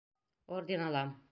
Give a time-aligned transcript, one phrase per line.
[0.55, 1.09] Орден алам.